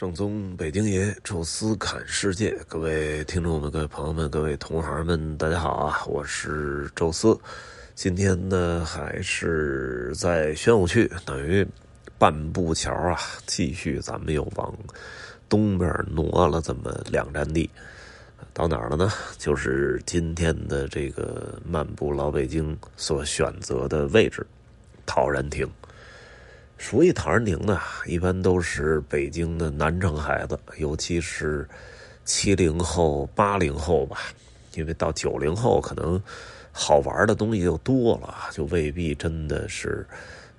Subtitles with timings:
[0.00, 6.02] 正宗北京爷，宙斯侃世界，各位听众们、各位朋友们、各位同行们，大家好啊！
[6.06, 7.38] 我是宙斯，
[7.94, 11.66] 今天呢还是在宣武区，等于
[12.16, 14.74] 半步桥啊，继续咱们又往
[15.50, 17.68] 东边挪了这么两站地，
[18.54, 19.12] 到哪儿了呢？
[19.36, 24.46] 就是今天的这个漫步老北京所选择的位置——
[25.04, 25.70] 陶然亭。
[26.82, 31.68] 所以陶然亭呢，一般都是北京的南城孩子，尤其是
[32.24, 34.16] 七零后、八零后吧。
[34.74, 36.20] 因为到九零后，可能
[36.72, 40.06] 好玩的东西就多了，就未必真的是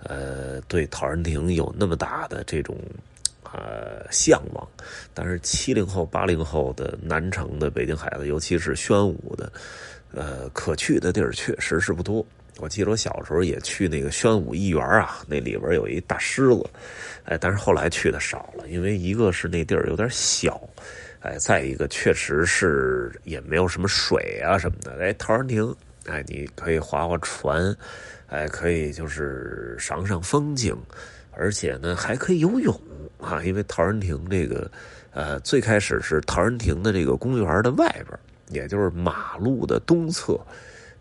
[0.04, 2.78] 呃对陶然亭有那么大的这种
[3.44, 4.68] 呃向往。
[5.14, 9.52] 但是七零后、八零后的南城的北京孩子，尤其是宣武的，
[10.14, 12.24] 呃，可去的地儿确实是不多。
[12.60, 16.70] 我记得我小时候也去那个宣武艺园啊，那里边有一大狮子，
[17.24, 20.62] 哎，但是后来去的少了，因为一个是那地儿有点小，
[21.22, 24.96] 哎，再一个确实是也没有什么水啊什么的。
[25.00, 25.74] 哎，陶然亭，
[26.06, 27.76] 哎，你可以划划船，
[28.28, 30.78] 哎，可以就是赏赏风景，
[31.32, 32.80] 而且呢还可以游泳
[33.20, 34.70] 啊，因为陶然亭这个，
[35.12, 40.40] 呃，最开始是陶然亭的这个公园的外边，也就是马路的东侧。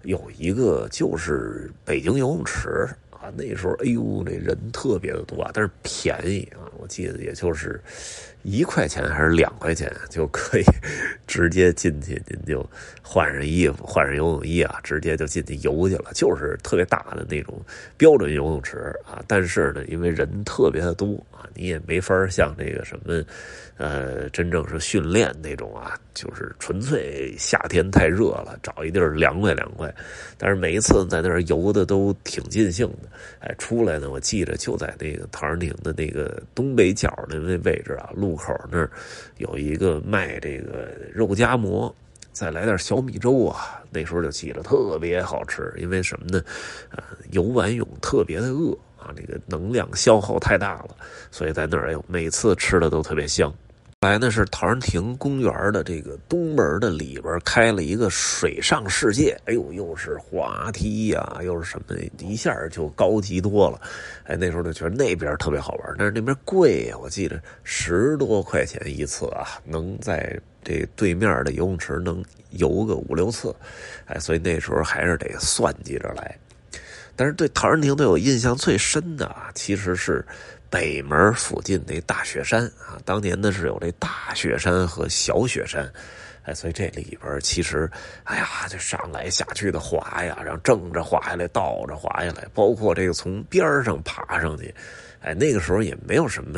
[0.03, 2.89] 有一个就是北京游泳池
[3.21, 7.79] 啊，那时候哎呦，那人特别的多啊，但是便宜啊，我记得也就是
[8.43, 10.65] 一块钱还是两块钱就可以
[11.27, 12.67] 直接进去，您就
[13.03, 17.61] 换上衣服，换上游泳衣啊，直接就进去游去了，就是特别大的那种
[17.99, 19.23] 标准游泳池啊。
[19.27, 23.23] 但是呢，因为人特别的多啊，你也没法像那个什么。
[23.83, 29.91] 呃，真正是训练那种啊，就是纯粹夏天太热了，找一地儿凉快凉快。
[30.37, 33.09] 但是每一次在那儿游的都挺尽兴的。
[33.41, 38.91] 哎，出来呢，我记着就在那个陶然亭的那个东北角的那位置啊，路口那儿
[39.39, 41.95] 有一个卖这个肉夹馍，
[42.33, 43.83] 再来点小米粥啊。
[43.91, 46.43] 那时候就记着特别好吃，因为什么呢？
[46.91, 47.03] 呃，
[47.33, 50.97] 游完泳特别的饿啊，这个能量消耗太大了，
[51.31, 53.53] 所以在那儿哎呦，每次吃的都特别香。
[54.03, 63.79] 来呢是陶然亭公园的这个东门的里边开了一个水上世界，哎呦，又是滑梯呀，又是什么，一下就高级多了。
[64.25, 70.35] 哎，那时候就觉得那边特别好玩，但是那边贵呀，我记得十多块钱一次啊，能在
[70.65, 73.55] 这对面的游泳池能游个五六次，
[74.07, 76.35] 哎，所以那时候还是得算计着来。
[77.21, 80.25] 但是对陶然亭对我印象最深的啊，其实是。
[80.73, 85.93] 北门附近那大雪山啊，当年呢是有这大雪山和小雪山，
[86.45, 87.91] 哎，所以这里边其实，
[88.23, 94.73] 哎呀，就上来下去的滑呀，然后正着滑下来，倒着滑下来，包括这个从边上爬上去，
[95.23, 96.57] 哎，那个时候也没有什么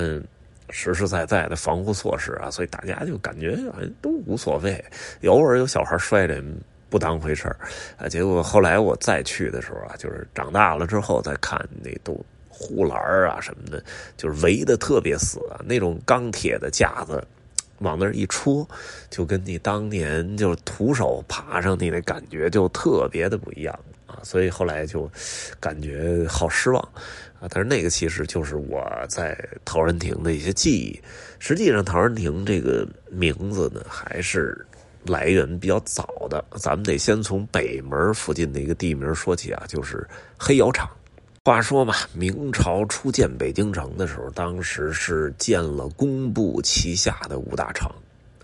[0.68, 4.84] 实实在在的防护措施啊，所以大家就感觉好像都无所谓，
[5.24, 6.44] 偶尔有小孩摔着
[6.92, 7.56] 不当回事儿
[7.96, 8.06] 啊。
[8.06, 12.24] 结果后来我再去的时候啊，就是长大了之后再看那都。
[12.54, 13.82] 护栏啊什么的，
[14.16, 17.20] 就是围的特别死啊，那种钢铁的架子，
[17.78, 18.68] 往那儿一戳，
[19.10, 23.76] 就跟你当年就徒手爬上去那感觉就特别的不一样
[24.06, 25.10] 啊，所以后来就
[25.58, 26.80] 感觉好失望
[27.40, 27.48] 啊。
[27.50, 31.00] 但是那个其实就是我在陶然亭的一些记忆。
[31.40, 34.64] 实际上，陶然亭这个名字呢，还是
[35.04, 36.44] 来源比较早的。
[36.56, 40.06] 咱们得先从北门附近的一个地名说起啊，就是
[40.38, 40.88] 黑窑厂。
[41.44, 47.92] 话说嘛，明朝初建北京城的时候，当时是建了工部旗下的五大厂，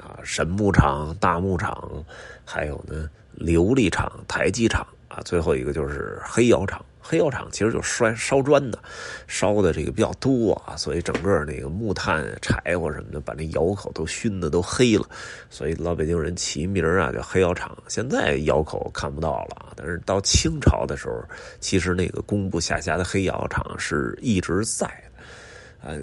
[0.01, 2.05] 啊，神木厂、大木厂，
[2.45, 3.09] 还有呢
[3.39, 6.85] 琉璃厂、台基厂，啊，最后一个就是黑窑厂。
[7.11, 8.79] 黑窑厂其实就摔烧砖的，
[9.27, 15.09] 烧的这个比较多啊，所以整个那个木炭、柴火什么的，把那窑口都熏的都黑了，
[15.49, 17.75] 所以老北京人起名啊叫黑窑厂。
[17.89, 21.25] 现在窑口看不到了，但是到清朝的时候，
[21.61, 25.03] 其实那个工部下辖的黑窑厂是一直在的。
[25.81, 26.03] 呃，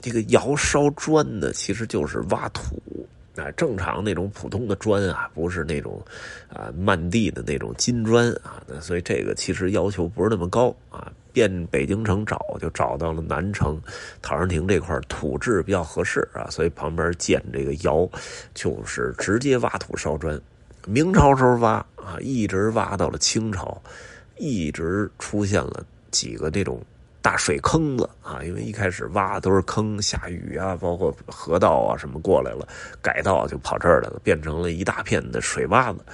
[0.00, 2.82] 这个窑烧砖呢，其实就是挖土。
[3.36, 6.02] 啊，正常那种普通的砖啊，不是那种
[6.48, 11.12] 啊漫地的那种金砖啊，那所以这个其实要求不是那么高啊。
[11.32, 13.78] 遍北京城找，就找到了南城
[14.22, 18.08] 陶然亭这块土质比较合适啊，所以旁边建这个窑，
[18.54, 20.40] 就是直接挖土烧砖。
[20.86, 23.82] 明朝时候挖啊，一直挖到了清朝，
[24.38, 26.80] 一直出现了几个这种。
[27.26, 32.68] 大水坑子啊，因为一开始挖都是坑，下雨啊，包括河道啊什么过来了，
[33.02, 36.04] 改道就跑这儿来了，变成了一大片的水洼子。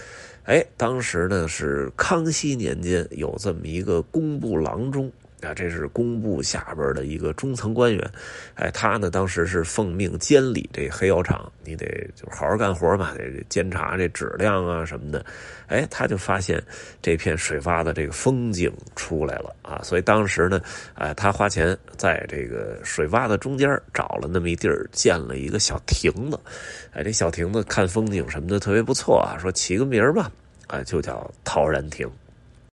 [0.45, 5.13] 哎，当时呢是康熙年间有这么一个工部郎中
[5.43, 8.11] 啊，这是工部下边的一个中层官员，
[8.55, 15.25] 哎，他呢当时是奉命监理这黑窑厂，你得就好好干活吧，得监察这质量啊什么的，
[15.67, 16.63] 哎，他就发现
[17.03, 20.61] 这片水洼的这个风景出来了啊，所以当时呢，
[20.95, 26.39] 哎，他花钱在这个水洼的中间找了那么一地儿建了一个小亭子，
[26.93, 30.31] 哎，这小亭子看风景什么的特别不错啊，说起个名儿吧，
[30.69, 32.09] 哎，就叫陶然亭。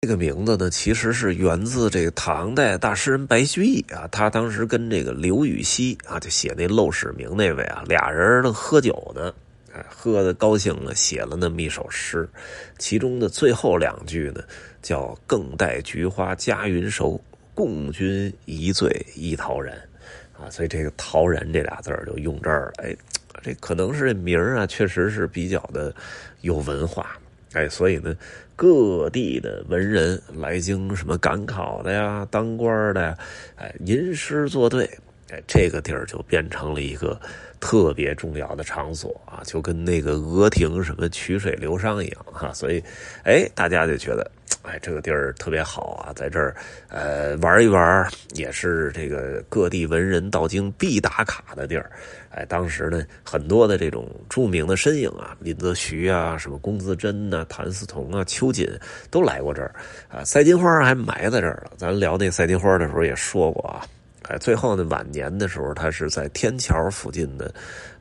[0.01, 9.33] 这个名字呢，其实是源自这个唐代大诗人白居易啊，他当时跟这个刘禹锡啊，就写那《陋室铭》那位啊，俩人呢喝酒呢，
[9.73, 12.29] 哎，喝的高兴了，写了那么一首诗，
[12.77, 14.41] 其中的最后两句呢，
[14.81, 17.21] 叫“更待菊花佳云熟，
[17.53, 19.77] 共君一醉一陶然”，
[20.39, 22.85] 啊，所以这个“陶然”这俩字就用这儿了。
[22.85, 22.95] 哎，
[23.43, 25.93] 这可能是这名啊，确实是比较的
[26.39, 27.19] 有文化。
[27.53, 28.15] 哎，所以呢，
[28.55, 33.17] 各地的文人来京，什么赶考的呀、当官的呀，
[33.55, 34.85] 哎，吟诗作对，
[35.31, 37.19] 哎，这个地儿就变成了一个
[37.59, 42.53] 特别重要的场所啊，就跟那个鹅亭什么曲水流觞一样哈。
[42.53, 42.83] 所以，
[43.23, 44.29] 哎，大家就觉得，
[44.61, 46.55] 哎，这个地儿特别好啊，在这儿，
[46.89, 51.89] 呃，玩一玩也是这个各地文人到京必打卡的地儿。
[52.31, 58.69] 哎，当时呢，很多的这种著名的身影啊，林则徐啊，什么龚自珍呐、谭嗣同啊、秋瑾
[59.09, 59.73] 都来过这儿
[60.09, 60.23] 啊。
[60.23, 61.71] 赛金花还埋在这儿了。
[61.77, 63.85] 咱聊那赛金花的时候也说过啊。
[64.29, 67.51] 哎，最后呢，晚年的时候，他是在天桥附近的，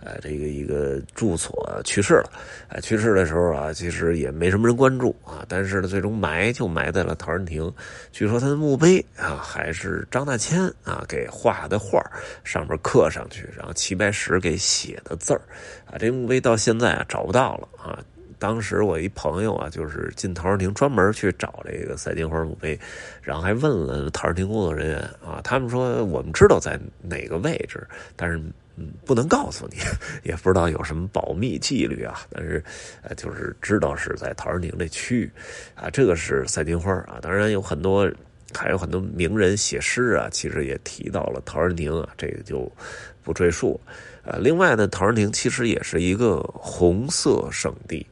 [0.04, 2.30] 呃，这个一个住所去世了。
[2.68, 5.42] 哎，去世的时候啊，其实也没什么人关注啊。
[5.48, 7.72] 但是呢，最终埋就埋在了陶然亭。
[8.12, 11.98] 据说他的墓碑啊，还是张大千啊给画的画，
[12.44, 15.40] 上面刻上去，然后齐白石给写的字儿。
[15.90, 17.98] 啊，这墓碑到现在啊找不到了啊。
[18.38, 22.78] 当时我一朋友啊，就是进陶然亭专门去找这个赛金花墓碑，
[23.20, 28.36] 然后还问了陶然亭工作人员啊，他们说我们知道在哪个位置，但是
[28.76, 29.76] 嗯不能告诉你，
[30.22, 32.62] 也不知道有什么保密纪律啊，但是
[33.02, 35.30] 呃就是知道是在陶然亭这区域
[35.74, 38.08] 啊，这个是赛金花啊，当然有很多
[38.54, 42.70] 还有很多名人写诗啊，其实也提到了陶然亭啊，这个就
[43.24, 43.80] 不赘述。
[44.30, 48.06] 呃，另外呢，陶然亭其实也是一个红色圣地。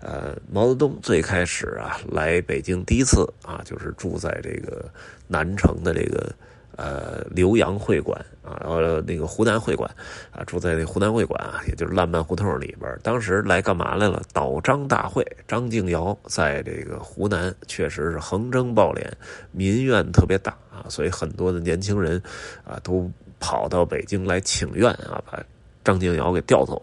[0.00, 4.88] 呃，毛泽东最开始啊来北京第一次啊，就是住在这个
[5.26, 6.32] 南城的这个
[6.76, 9.90] 呃浏阳会馆啊，呃那个湖南会馆
[10.30, 12.98] 啊，住在那湖南会馆啊，也就是烂漫胡同里边。
[13.02, 14.22] 当时来干嘛来了？
[14.32, 15.22] 倒张大会。
[15.46, 19.04] 张敬尧在这个湖南确实是横征暴敛，
[19.52, 22.22] 民怨特别大啊，所以很多的年轻人
[22.64, 25.42] 啊都跑到北京来请愿啊，把
[25.84, 26.82] 张敬尧给调走。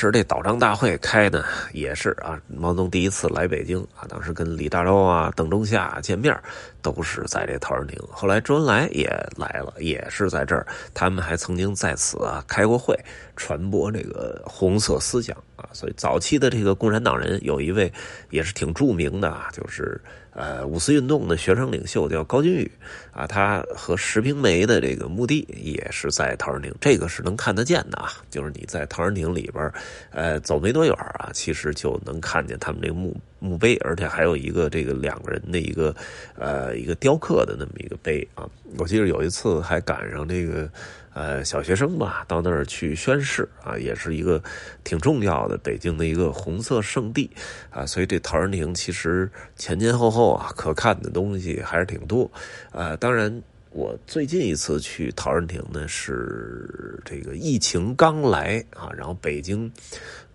[0.00, 6.40] 是这倒章大会开的，也是啊，毛泽东第一次来北京啊，当时跟李大钊啊、邓中夏见面，
[6.80, 8.00] 都是在这陶然亭。
[8.08, 10.64] 后来周恩来也来了，也是在这儿，
[10.94, 12.96] 他们还曾经在此啊开过会，
[13.34, 15.68] 传播这个红色思想啊。
[15.72, 17.92] 所以早期的这个共产党人有一位
[18.30, 20.00] 也是挺著名的啊，就是
[20.38, 22.70] 呃五四运动的学生领袖叫高君宇
[23.12, 29.72] 啊，他和石平梅的这个墓地也是在陶然亭，这个是能看得见的啊，就是你在陶然亭里边。
[30.10, 35.94] 呃，走没多远啊，其实就能看见他们这个墓墓碑，而且还有一个这个两个人的一个
[36.36, 38.48] 呃一个雕刻的那么一个碑啊。
[38.78, 40.70] 我记得有一次还赶上这个
[41.18, 44.40] 呃小学生吧，到那儿去宣誓啊，也是一个
[44.84, 47.28] 挺重要的北京的一个红色圣地
[47.70, 47.84] 啊。
[47.84, 52.30] 所以这陶然亭其实前前后后啊，可看的东西还是挺多
[52.70, 52.94] 啊。
[52.96, 53.42] 当然。
[53.70, 59.70] 我最近一次去陶然亭呢，是这个疫情刚来啊，然后北京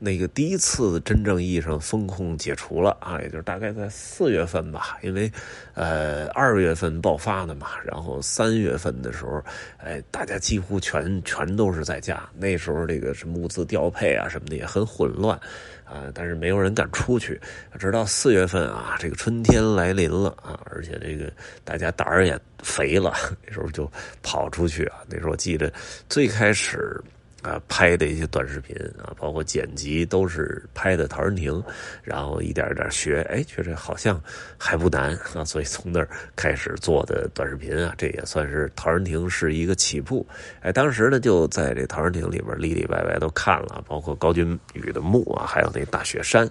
[0.04, 5.32] 那个第一次真正意义上封控解除了啊，也就是大概在四月份吧，因为
[5.76, 9.42] 呃二月份爆发的嘛，然后三月份的时候，
[9.78, 15.40] 哎，大家几乎全全都是在家，那时候这个什么物资调配啊什么的也很混乱。
[15.86, 16.10] 啊！
[16.12, 17.40] 但是没有人敢出去，
[17.78, 21.32] 直到四月份啊，这个春天来临了啊，而且这个
[21.64, 23.14] 大家胆儿也肥了，
[23.46, 23.90] 那时候就
[24.24, 24.98] 跑出去啊。
[25.08, 25.72] 那时候我记得
[26.10, 27.00] 最开始。
[27.44, 31.62] 啊，拍的一些短视频啊，包括剪辑都是拍的陶然亭，
[32.02, 34.20] 然后一点一点学，哎，觉得好像
[34.58, 40.26] 还不难啊，所以从那儿开始做的短视频啊，这也算是陶然亭是一个起步。
[40.62, 46.50] 哎，当时呢就在这陶然亭里边里里外外都看了，包括高君宇的墓啊，还有那大雪山，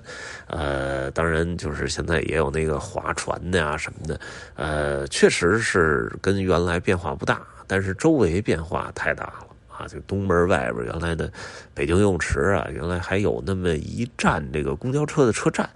[0.49, 4.21] 呃，当然就是现在也有那个划船的呀什么的，
[4.57, 9.47] 呃，确实是跟原来变化不大，但是周围变化太大了。
[9.83, 11.31] 啊，就东门外边原来的
[11.75, 15.69] 北京游泳池啊，原来还有那么一站这个公交车的车站，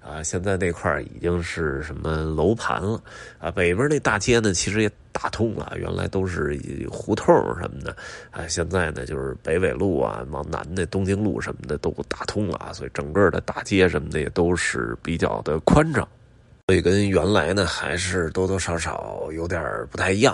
[0.00, 3.02] 啊，现在那块已经是什么楼盘了
[3.38, 3.50] 啊。
[3.50, 6.58] 北边那大街呢，其实也打通了，原来都是
[6.90, 7.94] 胡同什么的
[8.30, 8.46] 啊。
[8.48, 16.08] 现在呢，就是北纬路啊，往南的东京路什么的都打通了啊，所以整个的大街什么的也都是比较的宽敞。
[16.70, 19.60] 所以跟原来呢，还是多多少少有点
[19.90, 20.32] 不太一样。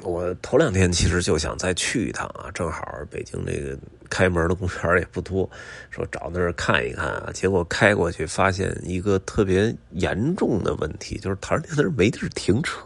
[0.00, 3.76] 我头两天其实就想再去一趟啊，正好北京这个。
[4.14, 5.50] 开门的公园也不多，
[5.90, 12.84] 说找那儿看一看啊，结果开过去发现一个特别严重的问题，就是陶然亭那儿没地儿停车。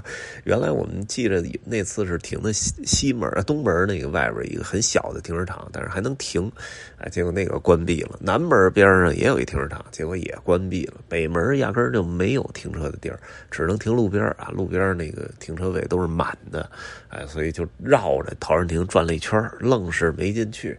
[0.44, 6.50] 原来我们记着那次是停的西西门东门那个外边一个很小的停车场，但是还能停，
[6.96, 8.18] 哎，结果那个关闭了。
[8.18, 10.94] 南门边上也有一停车场，结果也关闭了。
[11.10, 13.20] 北门压根就没有停车的地儿，
[13.50, 16.68] 只能停路边啊，路边那个停车位都是满的，
[17.08, 20.69] 哎，所以就绕着陶然亭转了一圈，愣是没进去。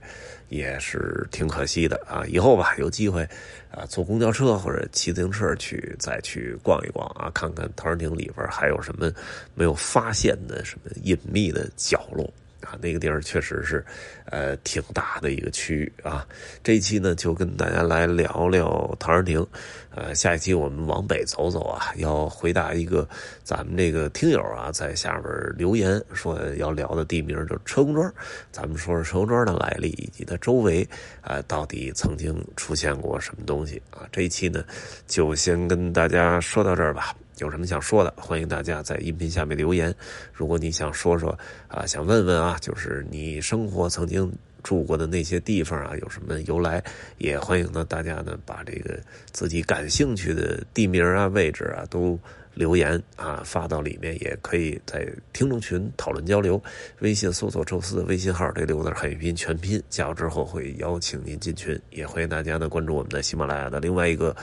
[0.50, 2.24] 也是挺可惜的啊！
[2.28, 3.24] 以后吧，有机会
[3.72, 9.12] 啊，坐公交车或者骑自行车去，再去逛一逛啊，看看陶然亭里边还有什么
[9.56, 12.32] 没有发现的什么隐秘的角落。
[12.62, 13.84] 啊，那个地儿确实是，
[14.26, 16.26] 呃，挺大的一个区域啊。
[16.64, 19.46] 这一期呢，就跟大家来聊聊陶然亭。
[19.94, 23.06] 呃，下一期我们往北走走啊，要回答一个
[23.44, 28.14] 咱们这个听友啊，在下边留言说要聊的地名，就是车公庄。
[28.52, 30.88] 咱们说说车公庄的来历以及它周围
[31.20, 34.08] 啊，到底曾经出现过什么东西啊？
[34.14, 34.64] 这一期呢，
[35.08, 37.14] 就先跟大家说到这儿吧。
[37.42, 39.94] 有什么想说的，欢迎大家在音频下面留言。
[40.32, 41.36] 如果你想说说
[41.68, 44.32] 啊，想问问啊，就是你生活曾经
[44.62, 46.84] 住过的那些地方啊，有什么由来，
[47.18, 49.00] 也欢迎呢大家呢把这个
[49.32, 52.18] 自己感兴趣的地名啊、位置啊都
[52.54, 56.62] 留言啊发到里面，也可以在听众群讨论交流。
[57.00, 61.80] 微信搜索“宙斯”的微信号，这六个字汉语拼音全拼，加入之后会邀请您进群。
[61.90, 64.36] 也欢迎大家呢关注我们的喜马拉雅的另外一个。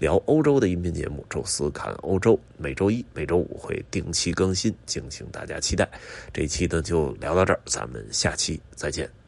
[0.00, 5.88] 聊欧洲的音频节目《宙斯看欧洲》，每周一、每周五会定期更新，敬请大家期待。
[6.32, 9.23] 这一期呢就聊到这儿，咱们下期再见。